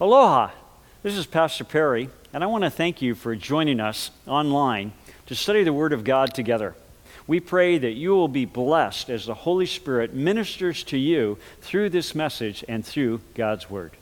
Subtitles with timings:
[0.00, 0.50] Aloha.
[1.02, 4.92] This is Pastor Perry, and I want to thank you for joining us online
[5.26, 6.74] to study the Word of God together.
[7.26, 11.90] We pray that you will be blessed as the Holy Spirit ministers to you through
[11.90, 13.92] this message and through God's Word.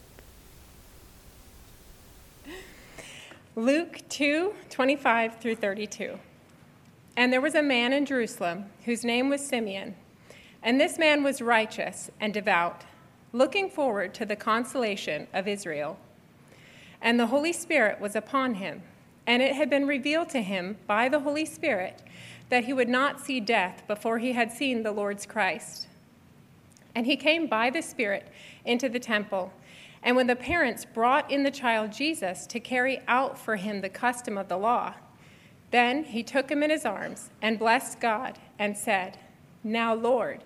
[3.56, 6.18] Luke 2 25 through 32.
[7.16, 9.96] And there was a man in Jerusalem whose name was Simeon.
[10.62, 12.84] And this man was righteous and devout,
[13.32, 15.98] looking forward to the consolation of Israel.
[17.00, 18.82] And the Holy Spirit was upon him,
[19.26, 22.02] and it had been revealed to him by the Holy Spirit
[22.48, 25.86] that he would not see death before he had seen the Lord's Christ.
[26.94, 28.26] And he came by the Spirit
[28.64, 29.52] into the temple.
[30.02, 33.88] And when the parents brought in the child Jesus to carry out for him the
[33.88, 34.94] custom of the law,
[35.70, 39.18] then he took him in his arms and blessed God and said,
[39.62, 40.42] Now, Lord,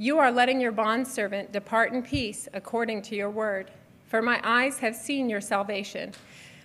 [0.00, 3.70] you are letting your bondservant depart in peace according to your word.
[4.06, 6.14] For my eyes have seen your salvation,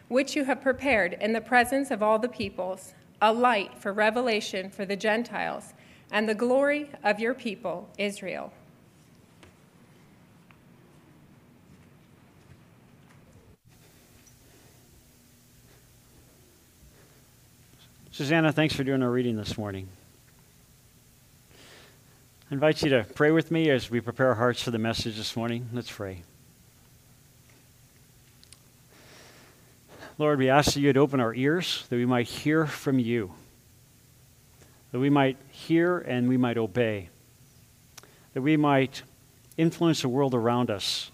[0.08, 4.70] which you have prepared in the presence of all the peoples, a light for revelation
[4.70, 5.74] for the Gentiles,
[6.12, 8.54] and the glory of your people, Israel.
[18.12, 19.90] Susanna, thanks for doing our reading this morning.
[22.48, 25.18] I invite you to pray with me as we prepare our hearts for the message
[25.18, 25.68] this morning.
[25.74, 26.22] Let's pray.
[30.20, 33.34] Lord, we ask that you would open our ears that we might hear from you,
[34.92, 37.10] that we might hear and we might obey,
[38.36, 39.02] that we might
[39.58, 41.10] influence the world around us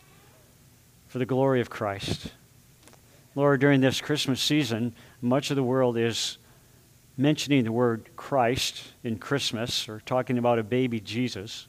[1.07, 2.33] for the glory of Christ.
[3.35, 6.37] Lord, during this Christmas season, much of the world is
[7.17, 11.67] mentioning the word Christ in Christmas or talking about a baby Jesus.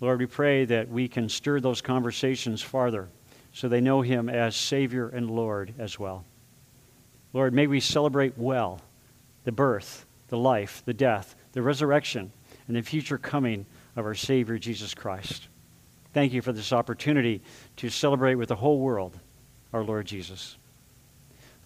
[0.00, 3.08] Lord, we pray that we can stir those conversations farther
[3.52, 6.24] so they know him as Savior and Lord as well.
[7.32, 8.80] Lord, may we celebrate well
[9.44, 12.32] the birth, the life, the death, the resurrection,
[12.68, 13.64] and the future coming
[13.94, 15.48] of our Savior Jesus Christ.
[16.12, 17.42] Thank you for this opportunity
[17.76, 19.18] to celebrate with the whole world
[19.72, 20.56] our Lord Jesus.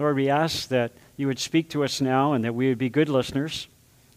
[0.01, 2.89] Lord, we ask that you would speak to us now and that we would be
[2.89, 3.69] good listeners.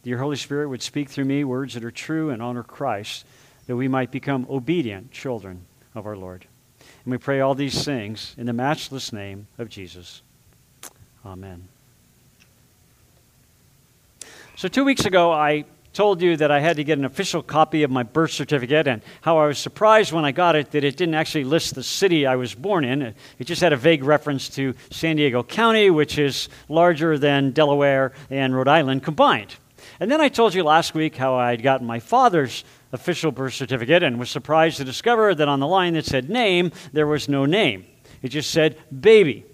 [0.01, 3.25] That your Holy Spirit would speak through me words that are true and honor Christ,
[3.67, 6.45] that we might become obedient children of our Lord.
[7.03, 10.21] And we pray all these things in the matchless name of Jesus.
[11.25, 11.67] Amen.
[14.55, 17.83] So, two weeks ago, I told you that I had to get an official copy
[17.83, 20.97] of my birth certificate and how I was surprised when I got it that it
[20.97, 23.13] didn't actually list the city I was born in.
[23.39, 28.13] It just had a vague reference to San Diego County, which is larger than Delaware
[28.29, 29.55] and Rhode Island combined.
[29.99, 34.01] And then I told you last week how I'd gotten my father's official birth certificate
[34.03, 37.45] and was surprised to discover that on the line that said name, there was no
[37.45, 37.85] name.
[38.21, 39.45] It just said baby.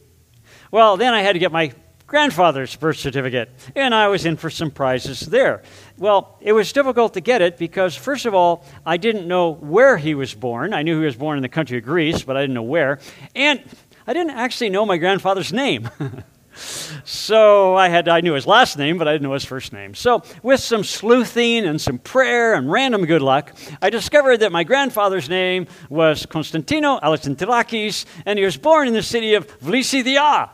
[0.71, 1.73] Well, then I had to get my
[2.09, 5.61] grandfather's birth certificate, and I was in for some prizes there.
[5.99, 9.95] Well, it was difficult to get it because, first of all, I didn't know where
[9.95, 10.73] he was born.
[10.73, 12.97] I knew he was born in the country of Greece, but I didn't know where.
[13.35, 13.61] And
[14.07, 15.87] I didn't actually know my grandfather's name.
[17.03, 19.93] so I had I knew his last name, but I didn't know his first name.
[19.93, 24.63] So with some sleuthing and some prayer and random good luck, I discovered that my
[24.63, 30.49] grandfather's name was Konstantino Alexandrakis, and he was born in the city of Vlisidia.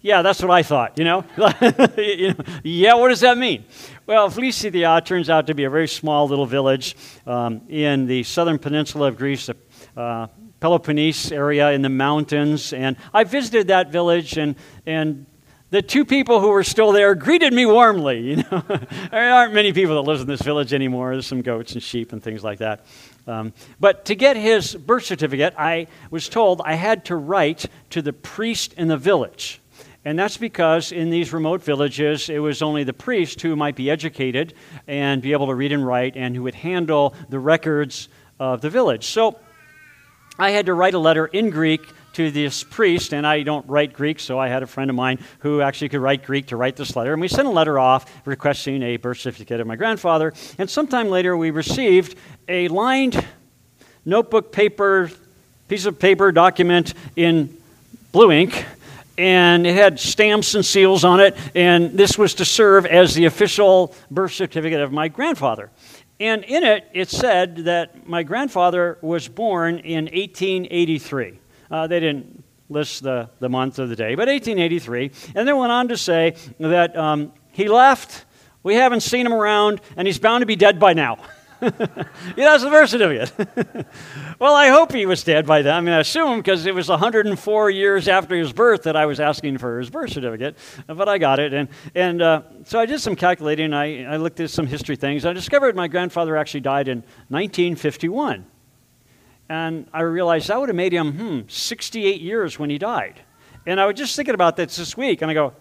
[0.00, 1.24] Yeah, that's what I thought, you know?
[1.96, 3.64] you know yeah, what does that mean?
[4.06, 8.58] Well, Vlisidia turns out to be a very small little village um, in the southern
[8.58, 9.56] peninsula of Greece, the
[9.96, 10.28] uh,
[10.60, 12.72] Peloponnese area in the mountains.
[12.72, 14.54] And I visited that village, and,
[14.86, 15.26] and
[15.70, 18.18] the two people who were still there greeted me warmly.
[18.28, 18.62] You know,
[19.10, 21.12] there aren't many people that live in this village anymore.
[21.12, 22.86] There's some goats and sheep and things like that.
[23.26, 28.00] Um, but to get his birth certificate, I was told I had to write to
[28.00, 29.60] the priest in the village.
[30.04, 33.90] And that's because in these remote villages, it was only the priest who might be
[33.90, 34.54] educated
[34.86, 38.70] and be able to read and write and who would handle the records of the
[38.70, 39.06] village.
[39.06, 39.38] So
[40.38, 41.82] I had to write a letter in Greek
[42.14, 45.18] to this priest, and I don't write Greek, so I had a friend of mine
[45.40, 47.12] who actually could write Greek to write this letter.
[47.12, 50.32] And we sent a letter off requesting a birth certificate of my grandfather.
[50.58, 52.16] And sometime later, we received
[52.48, 53.24] a lined
[54.04, 55.10] notebook paper,
[55.68, 57.56] piece of paper document in
[58.10, 58.64] blue ink
[59.18, 63.24] and it had stamps and seals on it, and this was to serve as the
[63.24, 65.70] official birth certificate of my grandfather.
[66.20, 71.38] And in it, it said that my grandfather was born in 1883.
[71.70, 75.10] Uh, they didn't list the, the month of the day, but 1883.
[75.34, 78.24] And then went on to say that um, he left,
[78.62, 81.18] we haven't seen him around, and he's bound to be dead by now.
[82.36, 83.86] he has the birth certificate.
[84.38, 85.74] well, I hope he was dead by then.
[85.74, 89.18] I mean, I assume because it was 104 years after his birth that I was
[89.18, 90.56] asking for his birth certificate,
[90.86, 91.52] but I got it.
[91.52, 93.74] And, and uh, so I did some calculating.
[93.74, 95.26] I, I looked at some history things.
[95.26, 98.46] I discovered my grandfather actually died in 1951.
[99.48, 103.20] And I realized that would have made him, hmm, 68 years when he died.
[103.66, 105.54] And I was just thinking about this this week, and I go,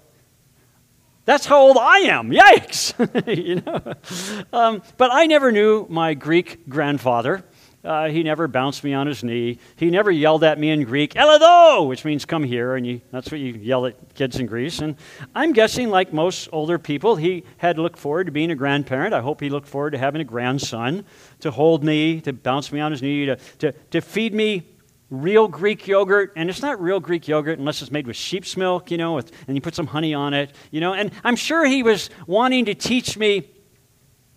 [1.27, 2.31] that's how old I am.
[2.31, 2.95] Yikes!
[3.45, 4.47] you know?
[4.57, 7.43] Um, but I never knew my Greek grandfather.
[7.83, 9.59] Uh, he never bounced me on his knee.
[9.75, 13.29] He never yelled at me in Greek, Elado, which means come here, and you, that's
[13.29, 14.79] what you yell at kids in Greece.
[14.79, 14.95] And
[15.35, 19.13] I'm guessing, like most older people, he had looked forward to being a grandparent.
[19.13, 21.05] I hope he looked forward to having a grandson
[21.41, 24.65] to hold me, to bounce me on his knee, to, to, to feed me
[25.09, 28.91] real Greek yogurt, and it's not real Greek yogurt unless it's made with sheep's milk,
[28.91, 30.93] you know, with, and you put some honey on it, you know.
[30.93, 33.49] And I'm sure he was wanting to teach me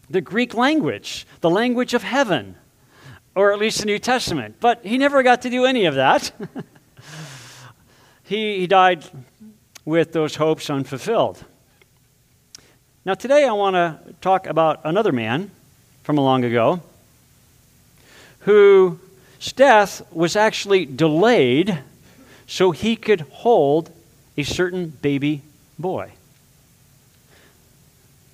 [0.09, 2.57] the Greek language, the language of heaven,
[3.35, 4.57] or at least the New Testament.
[4.61, 6.33] But he never got to do any of that.
[8.25, 9.05] he, he died
[9.85, 11.45] with those hopes unfulfilled.
[13.05, 15.51] Now, today I want to talk about another man
[16.03, 16.81] from a long ago
[18.41, 18.99] who
[19.41, 21.79] death was actually delayed
[22.47, 23.91] so he could hold
[24.37, 25.43] a certain baby
[25.79, 26.13] boy.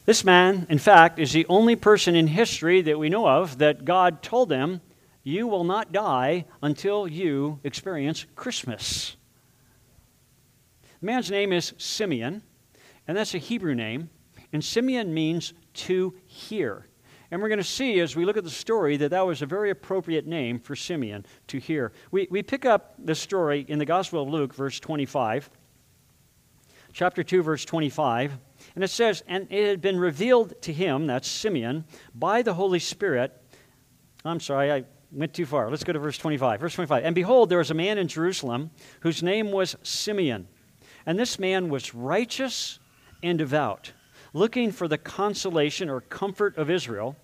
[0.04, 3.84] This man, in fact, is the only person in history that we know of that
[3.84, 4.80] God told them,
[5.24, 9.16] You will not die until you experience Christmas.
[11.00, 12.42] The man's name is Simeon,
[13.06, 14.10] and that's a Hebrew name,
[14.52, 16.86] and Simeon means to hear.
[17.30, 19.46] And we're going to see as we look at the story that that was a
[19.46, 21.92] very appropriate name for Simeon to hear.
[22.10, 25.50] We, we pick up the story in the Gospel of Luke, verse 25,
[26.92, 28.38] chapter 2, verse 25.
[28.74, 31.84] And it says, And it had been revealed to him, that's Simeon,
[32.14, 33.32] by the Holy Spirit.
[34.24, 35.68] I'm sorry, I went too far.
[35.68, 36.60] Let's go to verse 25.
[36.60, 37.04] Verse 25.
[37.04, 38.70] And behold, there was a man in Jerusalem
[39.00, 40.46] whose name was Simeon.
[41.06, 42.78] And this man was righteous
[43.22, 43.92] and devout
[44.36, 47.16] looking for the consolation or comfort of Israel,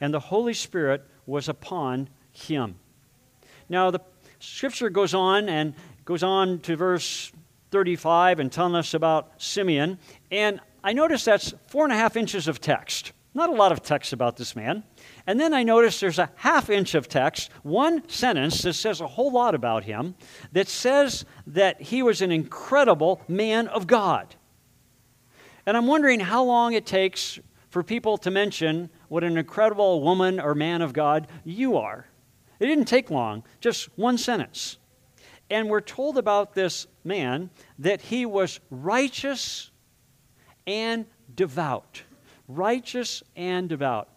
[0.00, 2.76] and the Holy Spirit was upon him.
[3.68, 4.00] Now, the
[4.38, 5.74] scripture goes on and
[6.04, 7.32] goes on to verse
[7.72, 9.98] 35 and telling us about Simeon,
[10.30, 13.12] and I notice that's four and a half inches of text.
[13.34, 14.82] Not a lot of text about this man.
[15.26, 19.06] And then I notice there's a half inch of text, one sentence that says a
[19.06, 20.14] whole lot about him,
[20.52, 24.34] that says that he was an incredible man of God.
[25.70, 27.38] And I'm wondering how long it takes
[27.68, 32.08] for people to mention what an incredible woman or man of God you are.
[32.58, 34.78] It didn't take long, just one sentence.
[35.48, 39.70] And we're told about this man that he was righteous
[40.66, 41.06] and
[41.36, 42.02] devout.
[42.48, 44.08] Righteous and devout.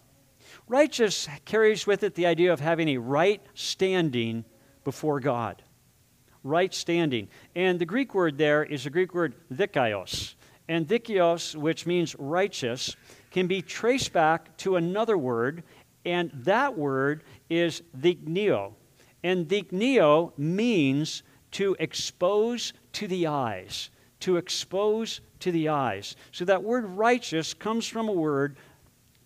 [0.66, 4.44] Righteous carries with it the idea of having a right standing
[4.82, 5.62] before God.
[6.42, 7.28] Right standing.
[7.54, 10.34] And the Greek word there is the Greek word dikaios.
[10.68, 12.96] And dikaios, which means righteous,
[13.30, 15.62] can be traced back to another word,
[16.04, 18.72] and that word is dignio.
[19.22, 21.22] And dignio means
[21.52, 23.90] to expose to the eyes.
[24.20, 26.16] To expose to the eyes.
[26.32, 28.56] So that word righteous comes from a word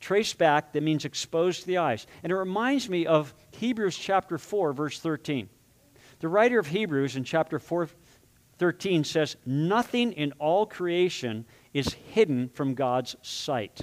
[0.00, 2.06] traced back that means exposed to the eyes.
[2.22, 5.48] And it reminds me of Hebrews chapter 4, verse 13.
[6.20, 7.88] The writer of Hebrews in chapter 4,
[8.58, 13.82] 13 says, Nothing in all creation is hidden from God's sight.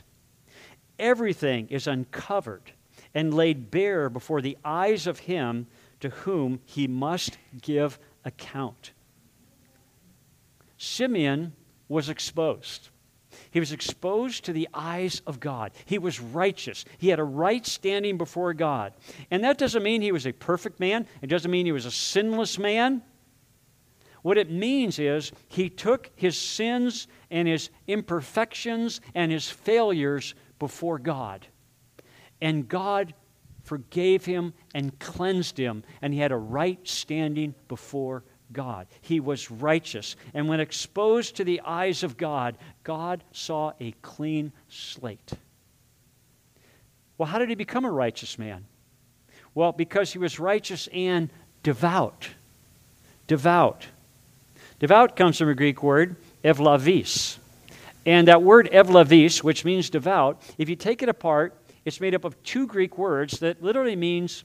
[1.00, 2.72] Everything is uncovered
[3.14, 5.68] and laid bare before the eyes of Him
[6.02, 8.92] to whom He must give account.
[10.78, 11.54] Simeon
[11.88, 12.90] was exposed.
[13.52, 15.72] He was exposed to the eyes of God.
[15.86, 16.86] He was righteous.
[16.98, 18.94] He had a right standing before God.
[19.32, 21.92] And that doesn't mean he was a perfect man, it doesn't mean he was a
[21.92, 23.02] sinless man.
[24.26, 30.98] What it means is he took his sins and his imperfections and his failures before
[30.98, 31.46] God.
[32.42, 33.14] And God
[33.62, 38.88] forgave him and cleansed him, and he had a right standing before God.
[39.02, 40.16] He was righteous.
[40.34, 45.34] And when exposed to the eyes of God, God saw a clean slate.
[47.20, 48.66] Well, how did he become a righteous man?
[49.54, 51.30] Well, because he was righteous and
[51.62, 52.30] devout.
[53.28, 53.86] Devout.
[54.80, 57.38] Devout comes from a Greek word, evlavis.
[58.06, 62.26] And that word evlavis, which means devout, if you take it apart, it's made up
[62.26, 64.44] of two Greek words that literally means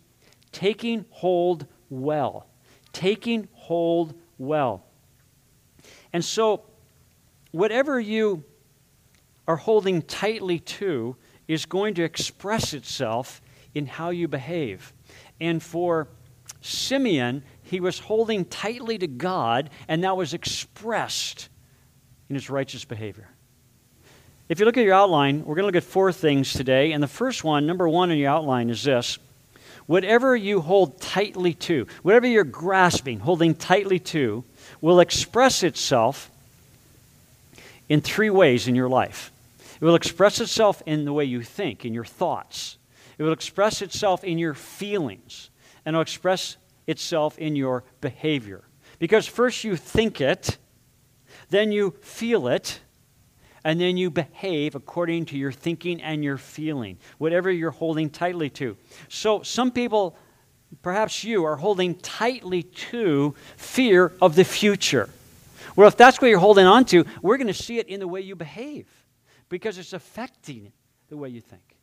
[0.53, 2.47] taking hold well.
[2.93, 4.85] Taking hold well.
[6.13, 6.63] And so,
[7.51, 8.45] whatever you
[9.47, 11.17] are holding tightly to
[11.49, 13.43] is going to express itself
[13.75, 14.93] in how you behave.
[15.41, 16.09] And for
[16.61, 21.49] Simeon, he was holding tightly to God, and that was expressed
[22.29, 23.29] in his righteous behavior.
[24.49, 26.91] If you look at your outline, we're going to look at four things today.
[26.91, 29.19] And the first one, number one in your outline, is this
[29.87, 34.43] whatever you hold tightly to, whatever you're grasping, holding tightly to,
[34.81, 36.29] will express itself
[37.89, 39.31] in three ways in your life.
[39.81, 42.77] It will express itself in the way you think, in your thoughts.
[43.17, 45.51] It will express itself in your feelings.
[45.85, 46.57] And it will express
[46.91, 48.65] itself in your behavior.
[48.99, 50.59] Because first you think it,
[51.49, 52.81] then you feel it,
[53.65, 58.51] and then you behave according to your thinking and your feeling, whatever you're holding tightly
[58.51, 58.77] to.
[59.09, 60.17] So, some people,
[60.83, 65.11] perhaps you, are holding tightly to fear of the future.
[65.77, 68.09] Well, if that's what you're holding on to, we're going to see it in the
[68.09, 68.87] way you behave
[69.49, 70.73] because it's affecting
[71.09, 71.77] the way you think.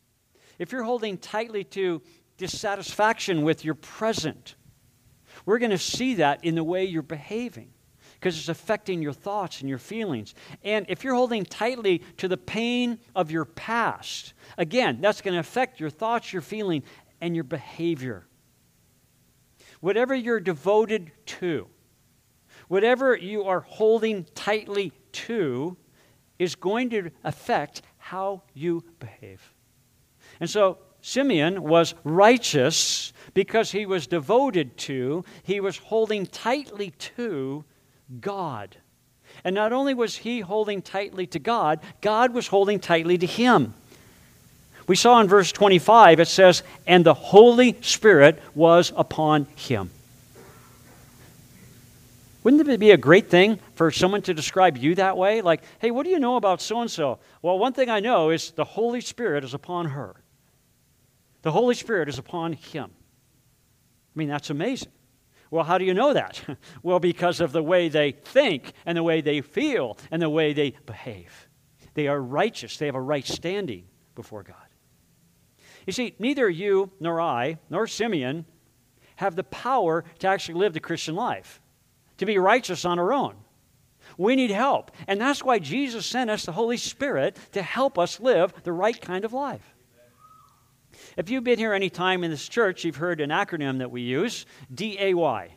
[0.58, 2.02] If you're holding tightly to
[2.36, 4.56] dissatisfaction with your present,
[5.48, 7.70] we're going to see that in the way you're behaving
[8.20, 10.34] because it's affecting your thoughts and your feelings.
[10.62, 15.40] And if you're holding tightly to the pain of your past, again, that's going to
[15.40, 16.82] affect your thoughts, your feeling,
[17.22, 18.26] and your behavior.
[19.80, 21.66] Whatever you're devoted to,
[22.68, 25.78] whatever you are holding tightly to,
[26.38, 29.54] is going to affect how you behave.
[30.40, 37.64] And so Simeon was righteous because he was devoted to, he was holding tightly to
[38.20, 38.76] God.
[39.44, 43.74] And not only was he holding tightly to God, God was holding tightly to him.
[44.86, 49.90] We saw in verse 25, it says, And the Holy Spirit was upon him.
[52.42, 55.42] Wouldn't it be a great thing for someone to describe you that way?
[55.42, 57.18] Like, hey, what do you know about so and so?
[57.42, 60.16] Well, one thing I know is the Holy Spirit is upon her,
[61.48, 62.90] the Holy Spirit is upon him.
[62.90, 64.92] I mean, that's amazing.
[65.50, 66.44] Well, how do you know that?
[66.82, 70.52] well, because of the way they think and the way they feel and the way
[70.52, 71.48] they behave.
[71.94, 74.56] They are righteous, they have a right standing before God.
[75.86, 78.44] You see, neither you nor I nor Simeon
[79.16, 81.62] have the power to actually live the Christian life,
[82.18, 83.36] to be righteous on our own.
[84.18, 84.90] We need help.
[85.06, 89.00] And that's why Jesus sent us the Holy Spirit to help us live the right
[89.00, 89.74] kind of life.
[91.16, 94.02] If you've been here any time in this church, you've heard an acronym that we
[94.02, 95.54] use DAY.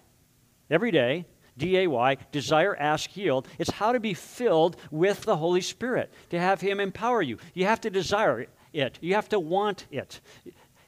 [0.70, 1.26] Every day,
[1.58, 3.48] DAY, desire, ask, yield.
[3.60, 7.38] It's how to be filled with the Holy Spirit, to have Him empower you.
[7.54, 10.22] You have to desire it, you have to want it.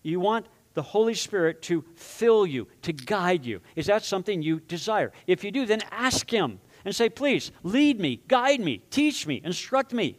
[0.01, 3.61] You want the Holy Spirit to fill you, to guide you.
[3.75, 5.11] Is that something you desire?
[5.27, 9.41] If you do, then ask Him and say, Please, lead me, guide me, teach me,
[9.43, 10.17] instruct me.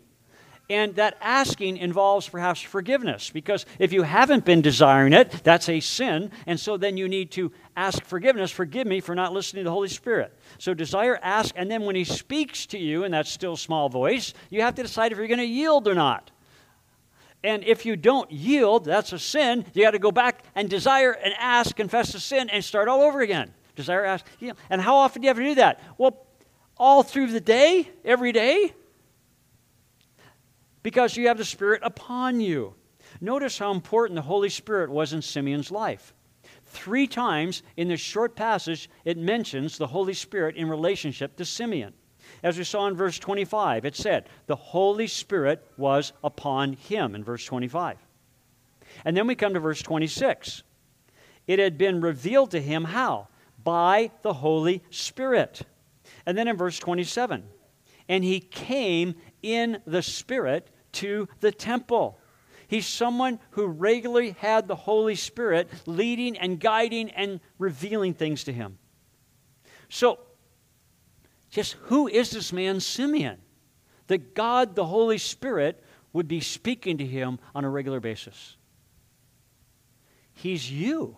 [0.70, 5.80] And that asking involves perhaps forgiveness because if you haven't been desiring it, that's a
[5.80, 6.30] sin.
[6.46, 8.50] And so then you need to ask forgiveness.
[8.50, 10.32] Forgive me for not listening to the Holy Spirit.
[10.58, 14.32] So desire, ask, and then when He speaks to you in that still small voice,
[14.48, 16.30] you have to decide if you're going to yield or not.
[17.42, 19.66] And if you don't yield, that's a sin.
[19.74, 23.02] You got to go back and desire and ask, confess the sin, and start all
[23.02, 23.52] over again.
[23.76, 24.56] Desire, ask, yield.
[24.70, 25.82] And how often do you have to do that?
[25.98, 26.26] Well,
[26.78, 28.72] all through the day, every day
[30.84, 32.74] because you have the Spirit upon you.
[33.20, 36.14] Notice how important the Holy Spirit was in Simeon's life.
[36.66, 41.94] Three times in this short passage, it mentions the Holy Spirit in relationship to Simeon.
[42.42, 47.24] As we saw in verse 25, it said, The Holy Spirit was upon him in
[47.24, 47.96] verse 25.
[49.04, 50.62] And then we come to verse 26.
[51.46, 53.28] It had been revealed to him how?
[53.62, 55.62] By the Holy Spirit.
[56.26, 57.44] And then in verse 27,
[58.08, 62.18] and he came in the Spirit to the temple.
[62.66, 68.52] He's someone who regularly had the Holy Spirit leading and guiding and revealing things to
[68.52, 68.78] him.
[69.88, 70.18] So,
[71.50, 73.38] just who is this man, Simeon?
[74.08, 75.82] That God, the Holy Spirit,
[76.12, 78.56] would be speaking to him on a regular basis.
[80.32, 81.16] He's you,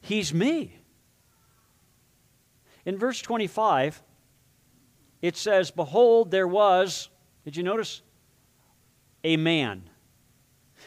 [0.00, 0.74] He's me.
[2.84, 4.02] In verse 25,
[5.20, 7.10] it says, Behold, there was,
[7.44, 8.02] did you notice?
[9.24, 9.88] A man.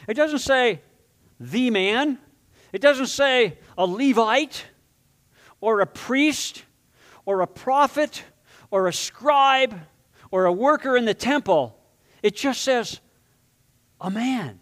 [0.08, 0.82] It doesn't say
[1.40, 2.18] the man,
[2.74, 4.66] it doesn't say a Levite
[5.60, 6.64] or a priest
[7.26, 8.24] or a prophet
[8.70, 9.80] or a scribe
[10.32, 11.78] or a worker in the temple.
[12.24, 13.00] It just says
[14.00, 14.60] a man.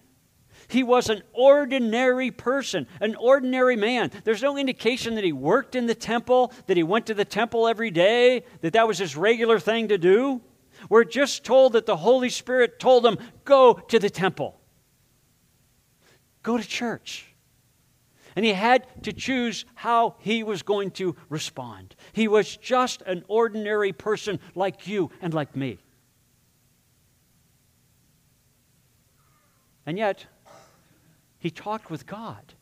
[0.67, 4.11] He was an ordinary person, an ordinary man.
[4.23, 7.67] There's no indication that he worked in the temple, that he went to the temple
[7.67, 10.41] every day, that that was his regular thing to do.
[10.87, 14.59] We're just told that the Holy Spirit told him, Go to the temple.
[16.43, 17.25] go to church.
[18.35, 21.95] And he had to choose how he was going to respond.
[22.13, 25.79] He was just an ordinary person like you and like me.
[29.85, 30.25] And yet,
[31.39, 32.53] he talked with God.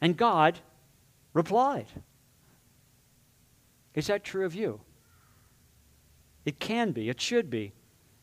[0.00, 0.60] And God
[1.34, 1.86] replied.
[3.94, 4.80] Is that true of you?
[6.44, 7.72] It can be, it should be.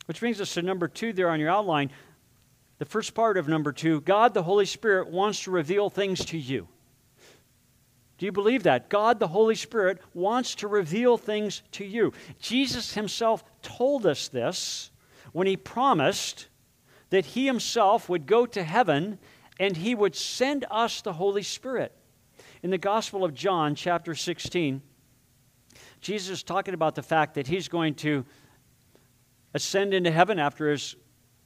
[0.06, 1.92] Which brings us to number two there on your outline.
[2.80, 6.38] The first part of number two God, the Holy Spirit, wants to reveal things to
[6.38, 6.68] you.
[8.18, 8.90] Do you believe that?
[8.90, 12.12] God, the Holy Spirit, wants to reveal things to you.
[12.40, 14.92] Jesus himself told us this
[15.32, 16.48] when he promised
[17.12, 19.20] that he himself would go to heaven
[19.60, 21.94] and he would send us the Holy Spirit.
[22.62, 24.82] In the Gospel of John, chapter 16,
[26.02, 28.26] Jesus is talking about the fact that he's going to
[29.54, 30.96] ascend into heaven after his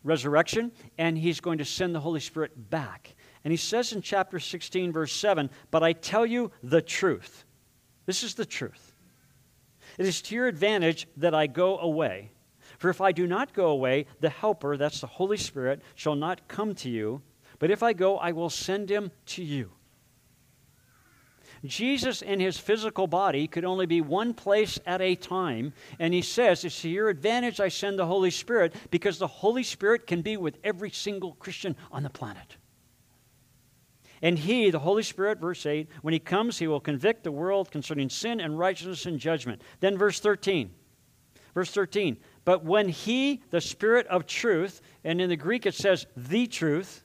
[0.04, 3.16] resurrection, and he's going to send the Holy Spirit back.
[3.44, 7.46] And he says in chapter 16, verse 7, But I tell you the truth.
[8.06, 8.94] This is the truth.
[9.98, 12.32] It is to your advantage that I go away.
[12.78, 16.48] For if I do not go away, the Helper, that's the Holy Spirit, shall not
[16.48, 17.22] come to you.
[17.60, 19.72] But if I go, I will send him to you.
[21.66, 25.74] Jesus in his physical body could only be one place at a time.
[25.98, 29.64] And he says, It's to your advantage I send the Holy Spirit because the Holy
[29.64, 32.58] Spirit can be with every single Christian on the planet.
[34.22, 37.72] And he, the Holy Spirit, verse 8, when he comes, he will convict the world
[37.72, 39.62] concerning sin and righteousness and judgment.
[39.82, 40.72] Then verse 13.
[41.54, 42.18] Verse 13.
[42.46, 47.03] But when he, the Spirit of truth, and in the Greek it says the truth,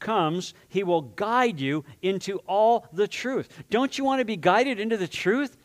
[0.00, 3.48] comes, he will guide you into all the truth.
[3.70, 5.56] Don't you want to be guided into the truth?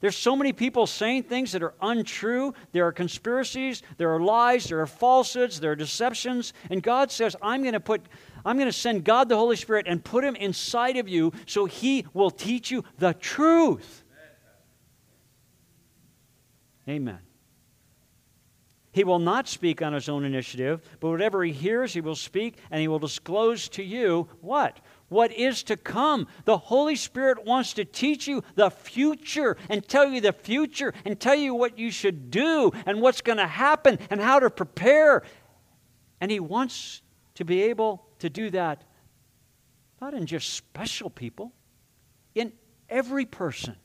[0.00, 2.54] There's so many people saying things that are untrue.
[2.72, 6.52] There are conspiracies, there are lies, there are falsehoods, there are deceptions.
[6.70, 8.02] And God says, I'm going to put
[8.44, 11.66] I'm going to send God the Holy Spirit and put him inside of you so
[11.66, 14.02] he will teach you the truth.
[16.88, 17.20] Amen.
[18.92, 22.58] He will not speak on his own initiative, but whatever he hears, he will speak,
[22.70, 24.80] and he will disclose to you what?
[25.08, 26.26] What is to come.
[26.44, 31.18] The Holy Spirit wants to teach you the future and tell you the future and
[31.18, 35.22] tell you what you should do and what's going to happen and how to prepare.
[36.20, 37.00] And he wants
[37.36, 38.84] to be able to do that
[40.02, 41.52] not in just special people,
[42.34, 42.52] in
[42.90, 43.76] every person,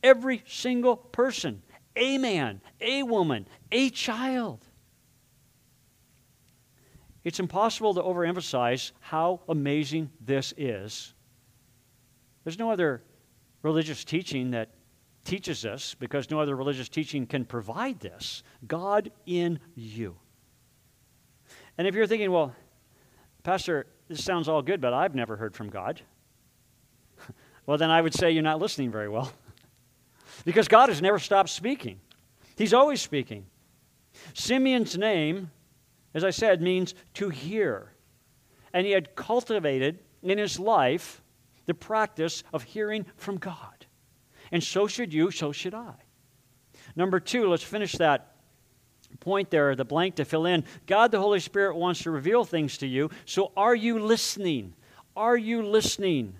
[0.00, 1.60] every single person
[1.96, 4.64] a man, a woman, a child.
[7.22, 11.12] It's impossible to overemphasize how amazing this is.
[12.44, 13.02] There's no other
[13.62, 14.70] religious teaching that
[15.24, 18.42] teaches us because no other religious teaching can provide this.
[18.66, 20.16] God in you.
[21.76, 22.54] And if you're thinking, well,
[23.42, 26.00] Pastor, this sounds all good, but I've never heard from God.
[27.66, 29.32] well, then I would say you're not listening very well.
[30.44, 32.00] Because God has never stopped speaking,
[32.56, 33.46] He's always speaking.
[34.34, 35.50] Simeon's name,
[36.14, 37.92] as I said, means to hear.
[38.72, 41.22] And he had cultivated in his life
[41.66, 43.86] the practice of hearing from God.
[44.52, 45.94] And so should you, so should I.
[46.96, 48.36] Number two, let's finish that
[49.20, 50.64] point there, the blank to fill in.
[50.86, 53.10] God, the Holy Spirit, wants to reveal things to you.
[53.24, 54.74] So are you listening?
[55.16, 56.34] Are you listening?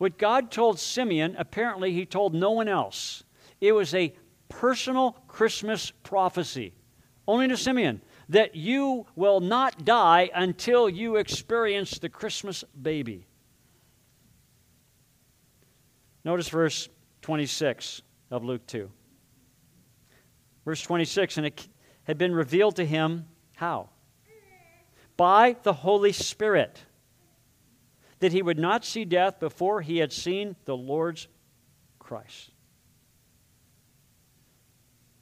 [0.00, 3.22] What God told Simeon, apparently, he told no one else.
[3.60, 4.14] It was a
[4.48, 6.72] personal Christmas prophecy,
[7.28, 13.26] only to Simeon, that you will not die until you experience the Christmas baby.
[16.24, 16.88] Notice verse
[17.20, 18.90] 26 of Luke 2.
[20.64, 21.68] Verse 26 And it
[22.04, 23.90] had been revealed to him how?
[25.18, 26.86] By the Holy Spirit
[28.20, 31.26] that he would not see death before he had seen the Lord's
[31.98, 32.50] Christ.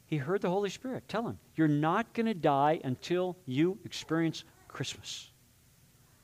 [0.06, 4.44] He heard the Holy Spirit tell him, You're not going to die until you experience
[4.66, 5.30] Christmas.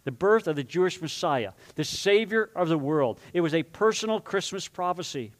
[0.04, 3.20] The birth of the Jewish Messiah, the Savior of the world.
[3.32, 5.32] It was a personal Christmas prophecy.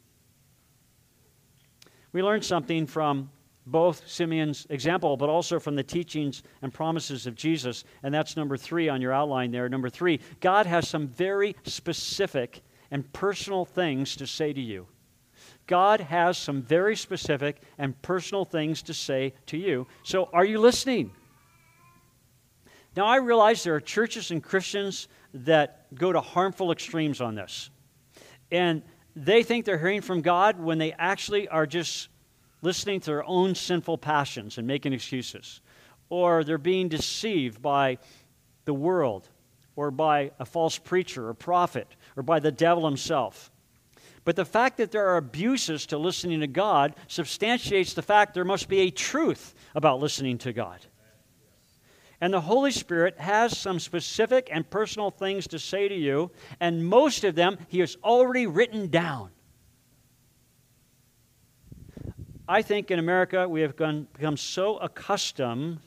[2.12, 3.30] We learned something from
[3.66, 7.84] both Simeon's example, but also from the teachings and promises of Jesus.
[8.02, 9.68] And that's number three on your outline there.
[9.68, 14.86] Number three, God has some very specific and personal things to say to you.
[15.66, 19.86] God has some very specific and personal things to say to you.
[20.02, 21.10] So, are you listening?
[22.96, 27.70] Now, I realize there are churches and Christians that go to harmful extremes on this.
[28.52, 28.82] And
[29.16, 32.08] they think they're hearing from God when they actually are just
[32.64, 35.60] listening to their own sinful passions and making excuses.
[36.10, 37.98] or they're being deceived by
[38.66, 39.28] the world
[39.76, 43.50] or by a false preacher or prophet or by the devil himself.
[44.24, 48.44] But the fact that there are abuses to listening to God substantiates the fact there
[48.44, 50.80] must be a truth about listening to God.
[52.20, 56.86] And the Holy Spirit has some specific and personal things to say to you, and
[56.86, 59.30] most of them He has already written down.
[62.48, 65.78] I think in America we have become so accustomed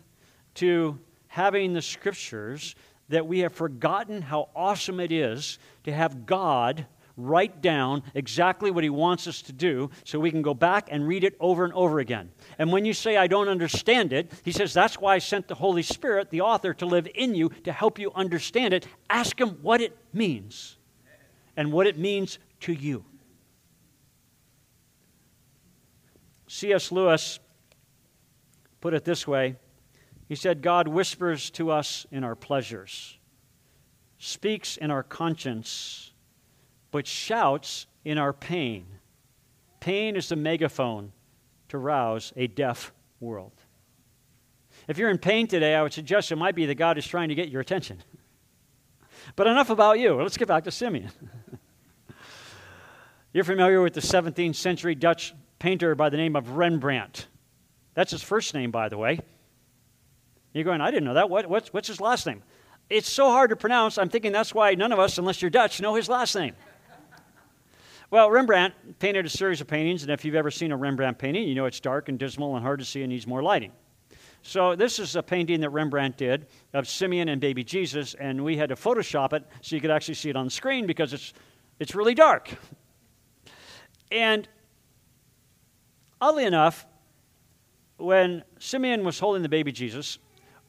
[0.56, 2.76] to having the scriptures
[3.10, 8.84] that we have forgotten how awesome it is to have God write down exactly what
[8.84, 11.74] He wants us to do so we can go back and read it over and
[11.74, 12.32] over again.
[12.58, 15.56] And when you say, I don't understand it, He says, That's why I sent the
[15.56, 18.88] Holy Spirit, the author, to live in you to help you understand it.
[19.10, 20.78] Ask Him what it means
[21.56, 23.06] and what it means to you.
[26.47, 26.91] C.S.
[26.91, 27.39] Lewis
[28.81, 29.55] put it this way
[30.27, 33.17] He said, God whispers to us in our pleasures,
[34.17, 36.12] speaks in our conscience
[36.91, 38.86] but shouts in our pain.
[39.79, 41.12] Pain is the megaphone
[41.69, 43.51] to rouse a deaf world.
[44.88, 47.29] If you're in pain today, I would suggest it might be that God is trying
[47.29, 48.03] to get your attention.
[49.36, 50.13] But enough about you.
[50.21, 51.12] Let's get back to Simeon.
[53.33, 57.28] you're familiar with the 17th century Dutch painter by the name of Rembrandt.
[57.93, 59.20] That's his first name, by the way.
[60.54, 61.30] You're going, I didn't know that.
[61.30, 62.43] What, what's, what's his last name?
[62.89, 63.98] It's so hard to pronounce.
[63.98, 66.56] I'm thinking that's why none of us, unless you're Dutch, know his last name.
[68.10, 71.46] Well, Rembrandt painted a series of paintings, and if you've ever seen a Rembrandt painting,
[71.46, 73.74] you know it's dark and dismal and hard to see and needs more lighting.
[74.43, 78.56] So, this is a painting that Rembrandt did of Simeon and baby Jesus, and we
[78.56, 81.34] had to Photoshop it so you could actually see it on the screen because it's,
[81.80, 82.50] it's really dark.
[84.10, 84.48] And
[86.21, 86.86] oddly enough,
[87.97, 90.19] when Simeon was holding the baby Jesus,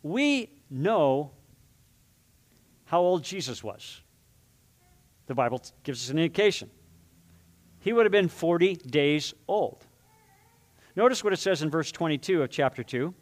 [0.03, 1.33] we know
[2.87, 4.01] how old Jesus was.
[5.27, 6.71] The Bible gives us an indication
[7.81, 9.87] he would have been 40 days old.
[10.97, 13.15] Notice what it says in verse 22 of chapter 2.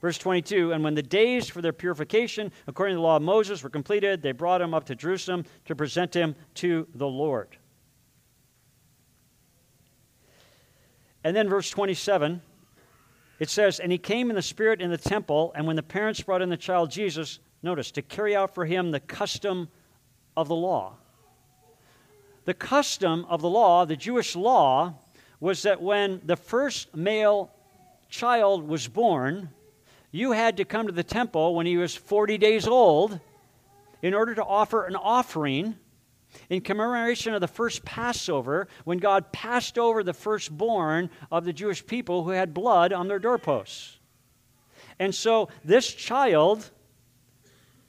[0.00, 3.62] Verse 22 And when the days for their purification, according to the law of Moses,
[3.62, 7.56] were completed, they brought him up to Jerusalem to present him to the Lord.
[11.28, 12.40] And then verse 27,
[13.38, 16.22] it says, And he came in the Spirit in the temple, and when the parents
[16.22, 19.68] brought in the child Jesus, notice, to carry out for him the custom
[20.38, 20.94] of the law.
[22.46, 24.94] The custom of the law, the Jewish law,
[25.38, 27.50] was that when the first male
[28.08, 29.50] child was born,
[30.10, 33.20] you had to come to the temple when he was 40 days old
[34.00, 35.76] in order to offer an offering
[36.50, 41.84] in commemoration of the first Passover when God passed over the firstborn of the Jewish
[41.86, 43.98] people who had blood on their doorposts.
[44.98, 46.70] And so this child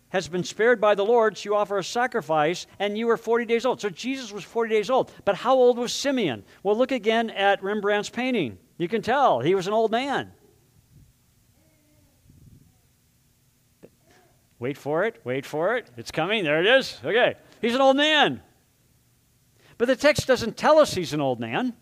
[0.09, 3.45] has been spared by the Lord, so you offer a sacrifice, and you were 40
[3.45, 3.79] days old.
[3.79, 5.11] So Jesus was 40 days old.
[5.23, 6.43] But how old was Simeon?
[6.63, 8.57] Well, look again at Rembrandt's painting.
[8.77, 10.31] You can tell he was an old man.
[14.57, 15.89] Wait for it, wait for it.
[15.95, 16.43] It's coming.
[16.43, 16.99] There it is.
[17.03, 17.35] Okay.
[17.61, 18.41] He's an old man.
[19.77, 21.73] But the text doesn't tell us he's an old man.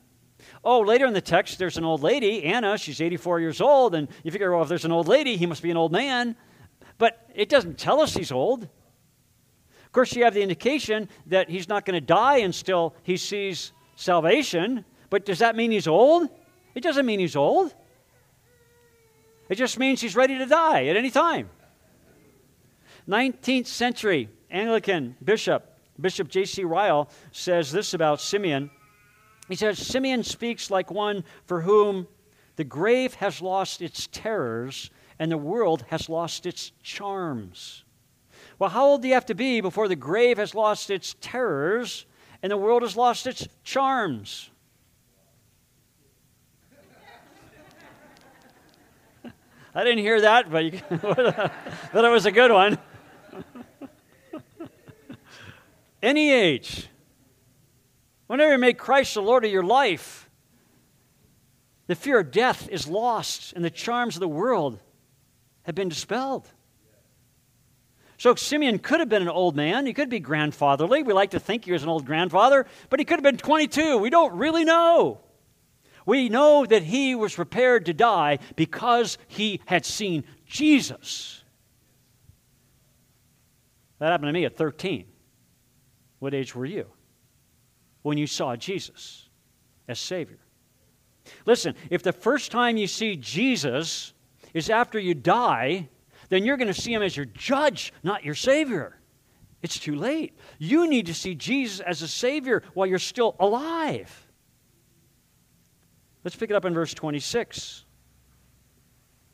[0.63, 2.77] Oh, later in the text, there's an old lady, Anna.
[2.77, 3.95] She's 84 years old.
[3.95, 6.35] And you figure, well, if there's an old lady, he must be an old man.
[6.97, 8.63] But it doesn't tell us he's old.
[8.63, 13.71] Of course, you have the indication that he's not going to die until he sees
[13.95, 14.85] salvation.
[15.09, 16.29] But does that mean he's old?
[16.75, 17.73] It doesn't mean he's old.
[19.49, 21.49] It just means he's ready to die at any time.
[23.07, 26.63] 19th century Anglican bishop, Bishop J.C.
[26.63, 28.69] Ryle, says this about Simeon.
[29.47, 32.07] He says, Simeon speaks like one for whom
[32.57, 37.83] the grave has lost its terrors and the world has lost its charms.
[38.59, 42.05] Well, how old do you have to be before the grave has lost its terrors
[42.41, 44.49] and the world has lost its charms?
[49.75, 52.77] I didn't hear that, but, you, but it was a good one.
[56.07, 56.87] Any age.
[58.27, 60.29] Whenever you make Christ the Lord of your life,
[61.87, 64.79] the fear of death is lost and the charms of the world
[65.63, 66.47] have been dispelled.
[68.17, 69.85] So Simeon could have been an old man.
[69.85, 71.03] He could be grandfatherly.
[71.03, 73.97] We like to think he was an old grandfather, but he could have been 22.
[73.97, 75.19] We don't really know.
[76.05, 81.43] We know that he was prepared to die because he had seen Jesus.
[83.99, 85.05] That happened to me at 13.
[86.19, 86.87] What age were you
[88.01, 89.29] when you saw Jesus
[89.87, 90.39] as Savior?
[91.45, 94.13] Listen, if the first time you see Jesus
[94.53, 95.89] is after you die,
[96.29, 98.97] then you're going to see him as your judge, not your savior.
[99.61, 100.37] It's too late.
[100.59, 104.27] You need to see Jesus as a savior while you're still alive.
[106.23, 107.85] Let's pick it up in verse 26.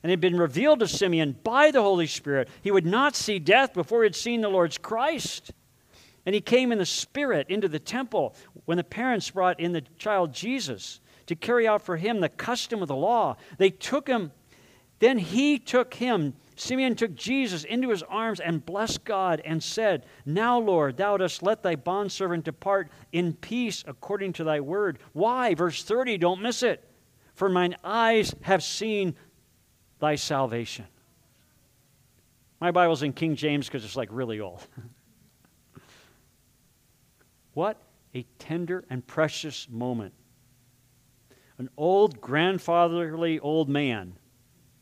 [0.01, 3.39] And it had been revealed to Simeon by the Holy Spirit he would not see
[3.39, 5.51] death before he had seen the Lord's Christ.
[6.25, 9.83] And he came in the Spirit into the temple when the parents brought in the
[9.97, 13.37] child Jesus to carry out for him the custom of the law.
[13.57, 14.31] They took him,
[14.99, 16.33] then he took him.
[16.55, 21.43] Simeon took Jesus into his arms and blessed God and said, Now, Lord, thou dost
[21.43, 24.99] let thy bondservant depart in peace according to thy word.
[25.13, 25.55] Why?
[25.55, 26.87] Verse 30, don't miss it.
[27.33, 29.15] For mine eyes have seen
[29.99, 30.85] thy salvation.
[32.61, 34.65] My Bible's in King James because it's like really old.
[37.53, 37.81] What
[38.15, 40.13] a tender and precious moment.
[41.57, 44.13] An old, grandfatherly old man,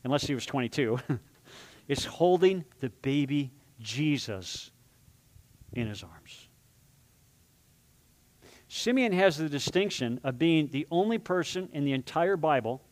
[0.04, 0.98] unless he was 22,
[1.88, 4.70] is holding the baby Jesus
[5.72, 6.48] in his arms.
[8.68, 12.82] Simeon has the distinction of being the only person in the entire Bible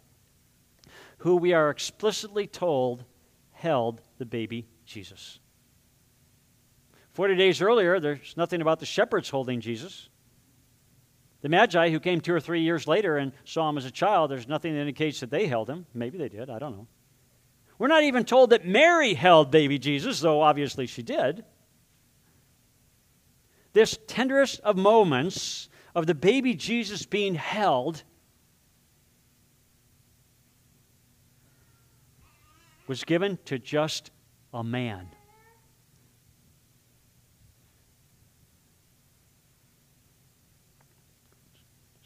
[1.18, 3.04] who we are explicitly told
[3.52, 5.40] held the baby Jesus.
[7.20, 10.08] 40 days earlier, there's nothing about the shepherds holding Jesus.
[11.42, 14.30] The Magi, who came two or three years later and saw him as a child,
[14.30, 15.84] there's nothing that indicates that they held him.
[15.92, 16.86] Maybe they did, I don't know.
[17.78, 21.44] We're not even told that Mary held baby Jesus, though obviously she did.
[23.74, 28.02] This tenderest of moments of the baby Jesus being held
[32.86, 34.10] was given to just
[34.54, 35.10] a man.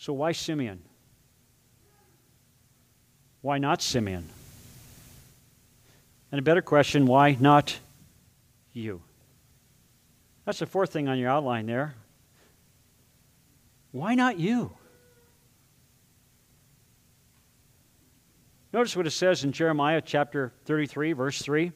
[0.04, 0.82] So, why Simeon?
[3.40, 4.28] Why not Simeon?
[6.30, 7.78] And a better question, why not
[8.74, 9.00] you?
[10.44, 11.94] That's the fourth thing on your outline there.
[13.92, 14.76] Why not you?
[18.74, 21.72] Notice what it says in Jeremiah chapter 33, verse 3.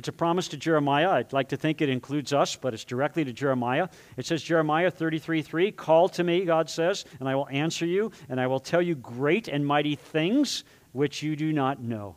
[0.00, 1.10] It's a promise to Jeremiah.
[1.10, 3.90] I'd like to think it includes us, but it's directly to Jeremiah.
[4.16, 8.10] It says, Jeremiah 33 3, Call to me, God says, and I will answer you,
[8.30, 12.16] and I will tell you great and mighty things which you do not know.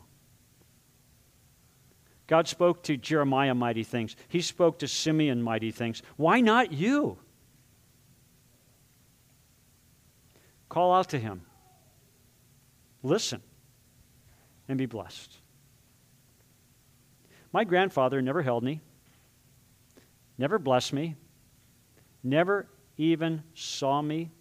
[2.26, 4.16] God spoke to Jeremiah mighty things.
[4.28, 6.02] He spoke to Simeon mighty things.
[6.16, 7.18] Why not you?
[10.70, 11.42] Call out to him.
[13.02, 13.42] Listen
[14.68, 15.36] and be blessed.
[17.54, 18.80] My grandfather never held me,
[20.36, 21.14] never blessed me,
[22.20, 24.32] never even saw me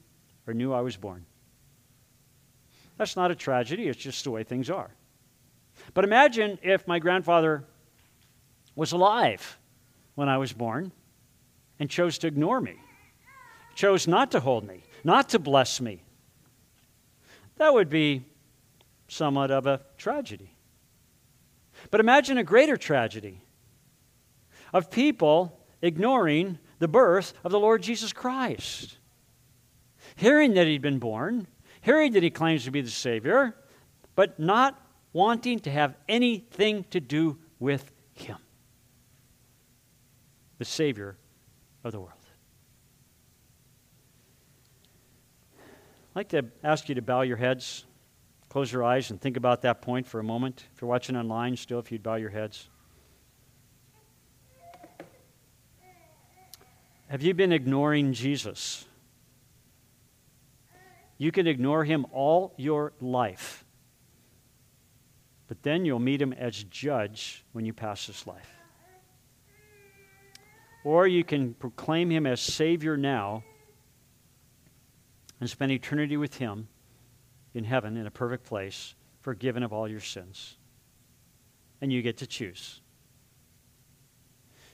[0.48, 1.24] or knew I was born.
[2.98, 4.90] That's not a tragedy, it's just the way things are.
[5.94, 7.66] But imagine if my grandfather
[8.76, 9.60] was alive
[10.16, 10.92] when I was born
[11.78, 12.78] and chose to ignore me,
[13.76, 16.02] chose not to hold me, not to bless me.
[17.58, 18.26] That would be
[19.08, 20.53] somewhat of a tragedy.
[21.92, 23.42] But imagine a greater tragedy
[24.74, 28.98] of people ignoring the birth of the Lord Jesus Christ.
[30.16, 31.48] Hearing that he'd been born,
[31.82, 33.56] hearing that he claims to be the Savior,
[34.16, 34.80] but not
[35.12, 38.38] wanting to have anything to do with him,
[40.58, 41.18] the Savior
[41.84, 42.12] of the world.
[45.60, 47.86] I'd like to ask you to bow your heads.
[48.54, 50.66] Close your eyes and think about that point for a moment.
[50.76, 52.70] If you're watching online still, if you'd bow your heads.
[57.08, 58.86] Have you been ignoring Jesus?
[61.18, 63.66] You can ignore him all your life,
[65.48, 68.52] but then you'll meet him as judge when you pass this life.
[70.84, 73.44] Or you can proclaim him as Savior now
[75.40, 76.68] and spend eternity with him
[77.54, 80.58] in heaven in a perfect place, forgiven of all your sins.
[81.82, 82.82] And you get to choose.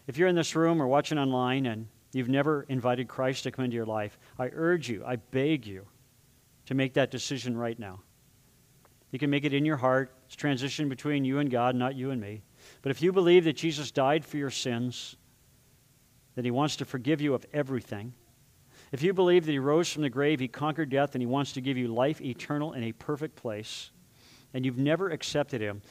[0.08, 3.65] If you're in this room or watching online and you've never invited Christ to come
[3.65, 5.86] into your life, I urge you, I beg you
[6.65, 8.00] to make that decision right now.
[9.12, 10.13] You can make it in your heart.
[10.26, 12.44] It's transition between you and God, not you and me.
[12.82, 15.15] But if you believe that Jesus died for your sins,
[16.36, 18.13] that he wants to forgive you of everything,
[18.91, 21.54] if you believe that he rose from the grave, he conquered death, and he wants
[21.54, 23.91] to give you life eternal in a perfect place,
[24.54, 25.82] and you've never accepted him,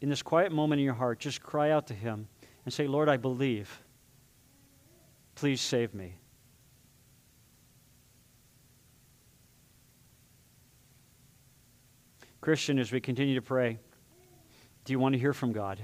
[0.00, 2.28] in this quiet moment in your heart, just cry out to him
[2.64, 3.82] and say, Lord, I believe.
[5.34, 6.14] Please save me.
[12.40, 13.78] Christian, as we continue to pray,
[14.84, 15.80] Do you want to hear from God?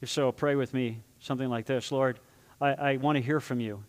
[0.00, 2.18] If so, pray with me something like this Lord,
[2.60, 3.84] I, I want to hear from you.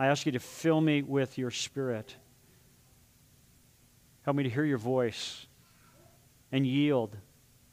[0.00, 2.16] I ask you to fill me with your spirit.
[4.22, 5.46] Help me to hear your voice
[6.52, 7.18] and yield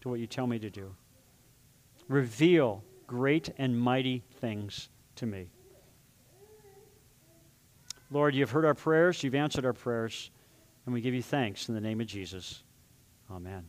[0.01, 0.93] to what you tell me to do.
[2.09, 5.47] Reveal great and mighty things to me.
[8.11, 10.29] Lord, you've heard our prayers, you've answered our prayers,
[10.85, 12.61] and we give you thanks in the name of Jesus.
[13.31, 13.63] Amen.